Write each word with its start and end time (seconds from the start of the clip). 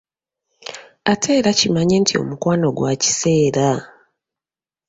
Ate 1.11 1.29
era 1.39 1.51
kimanye 1.59 1.95
nti 2.03 2.13
omukwano 2.21 2.67
gwa 2.77 2.91
kiseera 3.01 3.67